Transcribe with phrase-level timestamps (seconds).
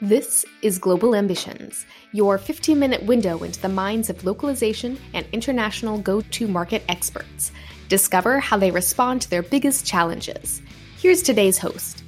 [0.00, 5.98] This is Global Ambitions, your 15 minute window into the minds of localization and international
[5.98, 7.50] go to market experts.
[7.88, 10.62] Discover how they respond to their biggest challenges.
[10.98, 12.04] Here's today's host.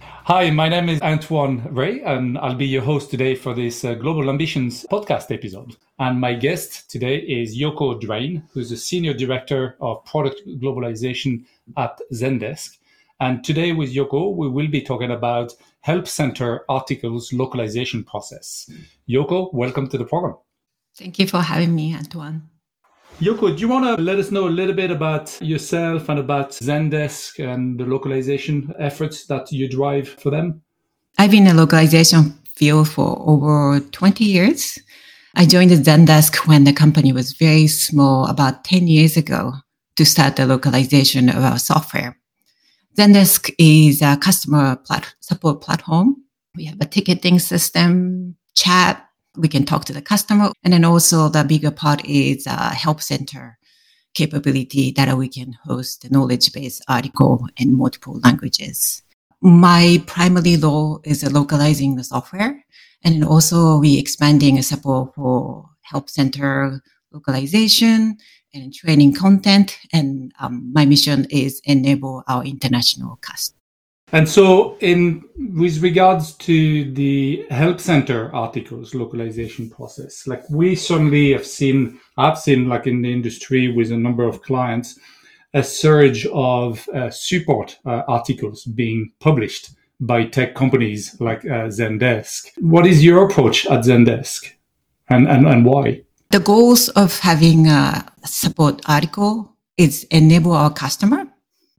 [0.00, 3.92] Hi, my name is Antoine Rey, and I'll be your host today for this uh,
[3.92, 5.76] Global Ambitions podcast episode.
[5.98, 11.44] And my guest today is Yoko Drain, who's a Senior Director of Product Globalization
[11.76, 12.78] at Zendesk.
[13.20, 18.70] And today with Yoko, we will be talking about Help Center articles localization process.
[19.08, 20.36] Yoko, welcome to the program.
[20.96, 22.48] Thank you for having me, Antoine.
[23.20, 26.50] Yoko, do you want to let us know a little bit about yourself and about
[26.50, 30.62] Zendesk and the localization efforts that you drive for them?
[31.18, 34.78] I've been in the localization field for over 20 years.
[35.34, 39.54] I joined Zendesk when the company was very small about 10 years ago
[39.96, 42.16] to start the localization of our software.
[42.96, 46.16] Zendesk is a customer plat- support platform.
[46.56, 50.52] We have a ticketing system, chat, we can talk to the customer.
[50.62, 53.58] And then also the bigger part is a help center
[54.14, 59.02] capability that we can host knowledge base article in multiple languages.
[59.40, 62.62] My primary role is localizing the software.
[63.02, 66.82] And also we expanding a support for help center
[67.12, 68.16] localization
[68.54, 69.78] and training content.
[69.92, 73.58] And um, my mission is enable our international customers.
[74.14, 75.22] And so, in
[75.54, 82.38] with regards to the help center articles localization process, like we certainly have seen, I've
[82.38, 84.98] seen like in the industry with a number of clients,
[85.54, 92.50] a surge of uh, support uh, articles being published by tech companies like uh, Zendesk.
[92.58, 94.52] What is your approach at Zendesk,
[95.08, 96.02] and and, and why?
[96.32, 101.26] The goals of having a support article is enable our customer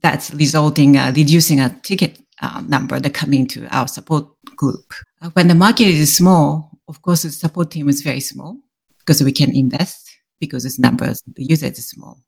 [0.04, 4.94] that's resulting uh, reducing a ticket uh, number that come into our support group.
[5.24, 8.60] Uh, when the market is small, of course, the support team is very small
[9.00, 10.08] because we can invest
[10.40, 12.22] because its numbers, the users is small.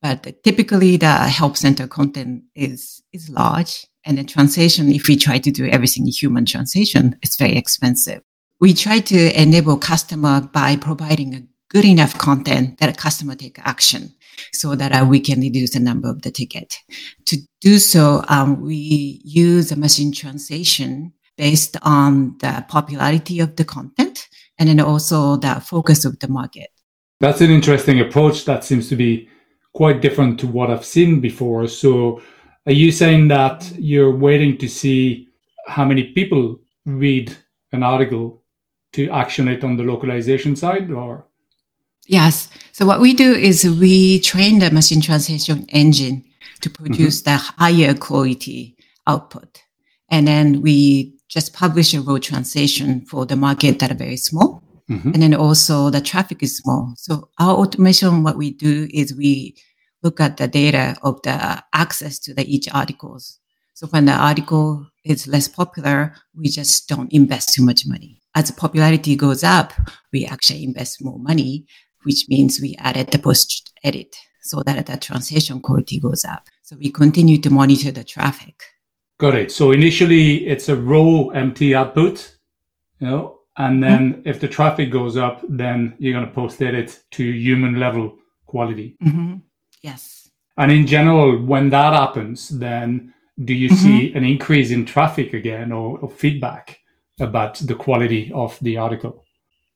[0.00, 3.86] But typically the help center content is, is large.
[4.04, 8.22] And the translation, if we try to do everything in human translation, it's very expensive.
[8.60, 11.42] We try to enable customer by providing a
[11.72, 14.12] good enough content that a customer take action
[14.52, 16.76] so that uh, we can reduce the number of the ticket.
[17.26, 23.64] To do so, um, we use a machine translation based on the popularity of the
[23.64, 24.28] content
[24.58, 26.68] and then also the focus of the market.
[27.20, 29.28] That's an interesting approach that seems to be
[29.72, 31.66] quite different to what I've seen before.
[31.68, 32.20] So,
[32.66, 35.28] are you saying that you're waiting to see
[35.66, 37.34] how many people read
[37.72, 38.42] an article
[38.92, 41.26] to action it on the localization side or?
[42.06, 42.48] Yes.
[42.72, 46.24] So what we do is we train the machine translation engine
[46.60, 47.30] to produce mm-hmm.
[47.30, 48.76] the higher quality
[49.06, 49.62] output.
[50.10, 54.62] And then we just publish a raw translation for the market that are very small.
[54.90, 55.12] Mm-hmm.
[55.14, 56.92] And then also the traffic is small.
[56.96, 59.56] So our automation, what we do is we
[60.02, 63.38] look at the data of the access to the each articles.
[63.74, 68.20] So when the article is less popular, we just don't invest too much money.
[68.34, 69.72] As the popularity goes up,
[70.12, 71.66] we actually invest more money
[72.04, 76.48] which means we added the post edit so that the translation quality goes up.
[76.62, 78.62] So we continue to monitor the traffic.
[79.18, 79.52] Got it.
[79.52, 82.36] So initially it's a raw MT output,
[82.98, 84.28] you know, and then mm-hmm.
[84.28, 88.96] if the traffic goes up, then you're going to post edit to human level quality.
[89.04, 89.36] Mm-hmm.
[89.82, 90.30] Yes.
[90.56, 93.14] And in general, when that happens, then
[93.44, 93.76] do you mm-hmm.
[93.76, 96.80] see an increase in traffic again or, or feedback
[97.20, 99.24] about the quality of the article?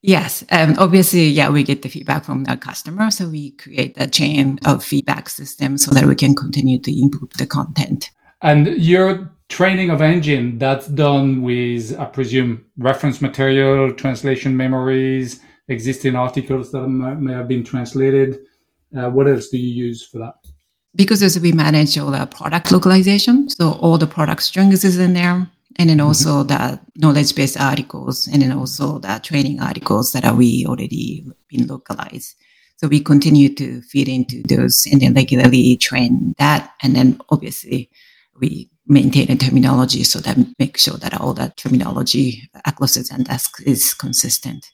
[0.03, 4.07] Yes, um, obviously, yeah, we get the feedback from the customer, so we create a
[4.07, 8.11] chain of feedback system so that we can continue to improve the content.
[8.43, 16.15] And your training of engine that's done with, I presume, reference material, translation memories, existing
[16.15, 18.39] articles that may have been translated.
[18.97, 20.35] Uh, what else do you use for that?
[20.95, 25.15] Because as we manage all the product localization, so all the product strings is in
[25.15, 26.07] there and then mm-hmm.
[26.07, 31.25] also the knowledge based articles and then also the training articles that are we already
[31.49, 32.35] been localized
[32.77, 37.91] so we continue to feed into those and then regularly train that and then obviously
[38.41, 43.63] we maintain a terminology so that make sure that all that terminology across the Zendesk
[43.67, 44.71] is consistent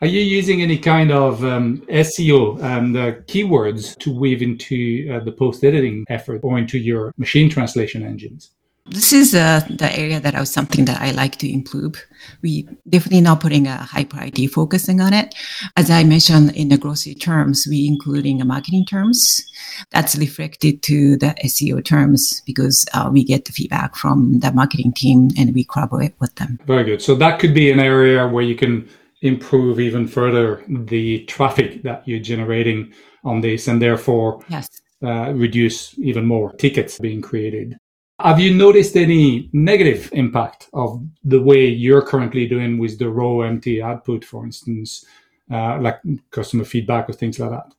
[0.00, 5.24] are you using any kind of um, SEO and uh, keywords to weave into uh,
[5.24, 8.50] the post editing effort or into your machine translation engines?
[8.86, 12.04] This is uh, the area that I was something that I like to improve.
[12.42, 15.34] We definitely not putting a high priority focusing on it.
[15.76, 19.42] As I mentioned in the glossary terms, we including a marketing terms.
[19.90, 24.92] That's reflected to the SEO terms because uh, we get the feedback from the marketing
[24.92, 26.58] team and we collaborate with them.
[26.66, 27.00] Very good.
[27.00, 28.86] So that could be an area where you can
[29.22, 32.92] improve even further the traffic that you're generating
[33.24, 34.68] on this and therefore yes.
[35.02, 37.78] uh, reduce even more tickets being created.
[38.20, 43.40] Have you noticed any negative impact of the way you're currently doing with the raw
[43.40, 45.04] MT output, for instance,
[45.50, 46.00] uh, like
[46.30, 47.72] customer feedback or things like that?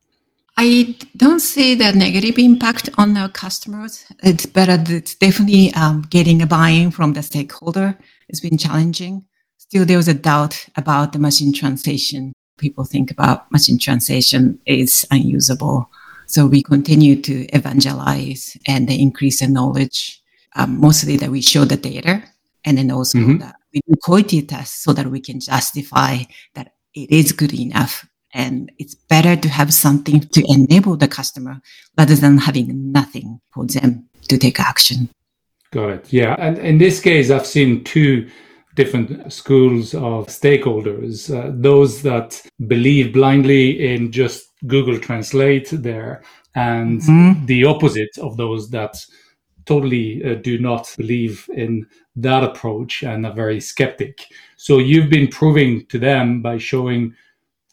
[0.58, 4.06] I don't see the negative impact on our customers.
[4.24, 4.82] It's better.
[4.94, 7.98] It's definitely um, getting a buy-in from the stakeholder.
[8.30, 9.26] It's been challenging.
[9.58, 12.34] Still, there was a doubt about the machine translation.
[12.58, 15.90] People think about machine translation is unusable.
[16.28, 20.22] So we continue to evangelize and increase the knowledge.
[20.58, 22.24] Um, mostly that we show the data
[22.64, 23.40] and then also mm-hmm.
[23.40, 26.20] that we do quality tests so that we can justify
[26.54, 31.62] that it is good enough and it's better to have something to enable the customer
[31.98, 35.10] rather than having nothing for them to take action.
[35.72, 36.14] Got it.
[36.14, 36.36] Yeah.
[36.40, 38.30] And in this case, I've seen two
[38.76, 46.24] different schools of stakeholders uh, those that believe blindly in just Google Translate there,
[46.56, 47.46] and mm-hmm.
[47.46, 48.98] the opposite of those that
[49.66, 51.86] totally uh, do not believe in
[52.16, 54.28] that approach and are very skeptic.
[54.58, 57.16] So you've been proving to them by showing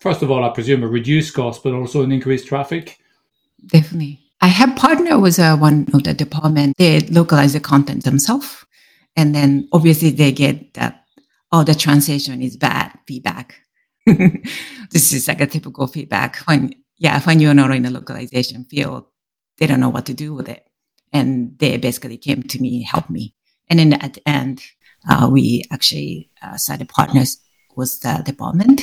[0.02, 2.98] first of all, I presume a reduced cost, but also an increased traffic?
[3.66, 4.18] Definitely.
[4.40, 6.76] I have partnered with uh, one of the department.
[6.76, 8.66] They localize the content themselves.
[9.14, 11.04] And then obviously they get that,
[11.52, 13.54] oh, the translation is bad feedback.
[14.06, 19.04] this is like a typical feedback when, yeah, when you're not in the localization field,
[19.58, 20.66] they don't know what to do with it.
[21.12, 23.34] And they basically came to me, helped me.
[23.68, 24.62] And then at the end,
[25.08, 27.38] uh, we actually uh, started partners
[27.76, 28.82] with the department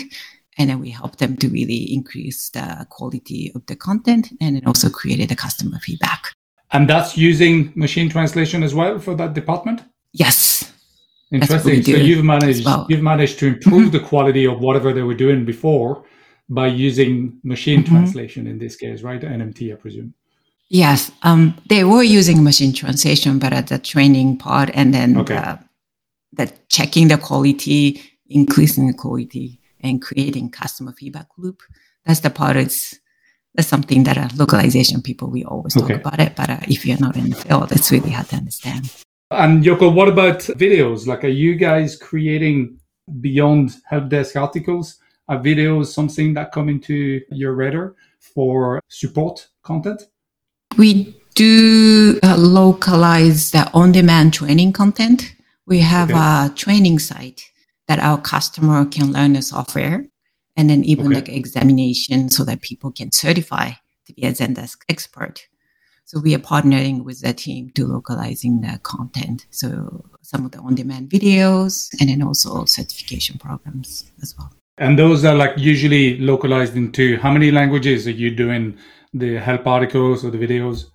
[0.59, 4.67] and then we helped them to really increase the quality of the content and then
[4.67, 6.33] also created the customer feedback.
[6.71, 9.81] And that's using machine translation as well for that department?
[10.11, 10.71] Yes.
[11.31, 11.83] Interesting.
[11.83, 12.85] So you've managed well.
[12.89, 13.91] you've managed to improve mm-hmm.
[13.91, 16.03] the quality of whatever they were doing before
[16.49, 17.95] by using machine mm-hmm.
[17.95, 19.21] translation in this case, right?
[19.21, 20.13] NMT, I presume.
[20.69, 25.35] Yes, um, they were using machine translation, but at the training part and then okay.
[25.35, 25.59] the,
[26.45, 31.61] the checking the quality, increasing the quality and creating customer feedback loop.
[32.05, 32.99] That's the part is
[33.55, 35.95] that's something that a localization people we always talk okay.
[35.95, 38.93] about it, but uh, if you're not in the field, it's really hard to understand.
[39.31, 41.07] And Yoko, what about videos?
[41.07, 42.79] Like, are you guys creating
[43.21, 44.99] beyond help desk articles?
[45.27, 50.03] Are videos something that come into your radar for support content?
[50.77, 55.35] We do uh, localize the on-demand training content.
[55.65, 56.19] We have okay.
[56.19, 57.43] a training site
[57.87, 60.05] that our customer can learn the software
[60.55, 61.15] and then even okay.
[61.15, 63.71] like examination so that people can certify
[64.05, 65.47] to be a Zendesk expert.
[66.05, 69.45] So we are partnering with the team to localizing the content.
[69.51, 74.51] So some of the on-demand videos and then also certification programs as well.
[74.79, 78.77] And those are like usually localized into how many languages are you doing
[79.13, 80.85] the help articles or the videos?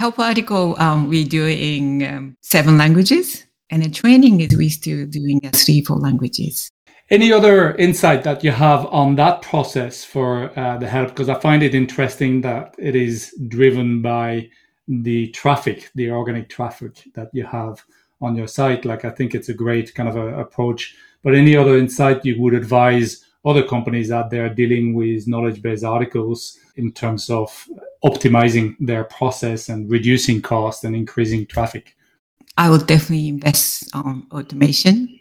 [0.00, 3.44] Help article um, we do in um, seven languages.
[3.70, 6.70] And the training is we still doing three, four languages.
[7.10, 11.08] Any other insight that you have on that process for uh, the help?
[11.08, 14.50] Because I find it interesting that it is driven by
[14.86, 17.82] the traffic, the organic traffic that you have
[18.20, 18.84] on your site.
[18.84, 20.96] Like, I think it's a great kind of a approach.
[21.22, 25.84] But any other insight you would advise other companies out there dealing with knowledge based
[25.84, 27.68] articles in terms of
[28.04, 31.96] optimizing their process and reducing cost and increasing traffic?
[32.56, 35.18] I would definitely invest on automation.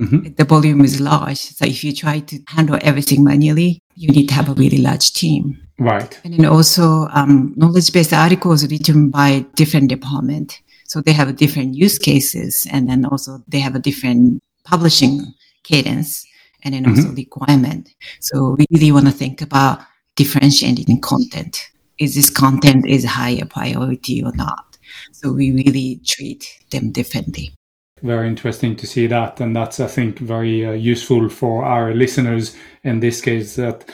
[0.00, 0.34] Mm-hmm.
[0.34, 1.38] The volume is large.
[1.38, 5.12] So if you try to handle everything manually, you need to have a really large
[5.12, 5.60] team.
[5.78, 6.20] Right.
[6.24, 10.60] And then also um, knowledge-based articles written by different department.
[10.84, 16.26] So they have different use cases and then also they have a different publishing cadence
[16.62, 17.14] and then also mm-hmm.
[17.14, 17.90] requirement.
[18.20, 19.80] So we really want to think about
[20.16, 21.68] differentiating content.
[21.98, 24.78] Is this content is higher priority or not?
[25.12, 27.54] So we really treat them differently.
[28.02, 29.40] Very interesting to see that.
[29.40, 33.90] And that's, I think, very uh, useful for our listeners in this case that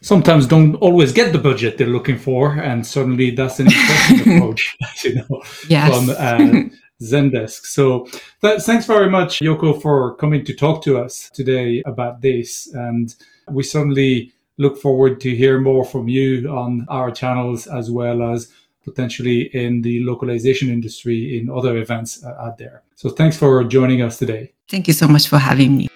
[0.00, 2.54] sometimes don't always get the budget they're looking for.
[2.54, 5.88] And suddenly that's an interesting approach, you know, yes.
[5.88, 6.62] from uh,
[7.02, 7.66] Zendesk.
[7.66, 8.06] So
[8.40, 12.72] th- thanks very much, Yoko, for coming to talk to us today about this.
[12.74, 13.14] And
[13.50, 18.52] we certainly look forward to hear more from you on our channels as well as
[18.84, 22.82] potentially in the localization industry in other events uh, out there.
[22.96, 24.52] So thanks for joining us today.
[24.68, 25.88] Thank you so much for having me.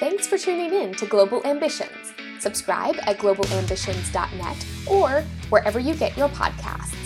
[0.00, 2.12] Thanks for tuning in to Global Ambitions.
[2.38, 7.03] Subscribe at globalambitions.net or wherever you get your podcasts.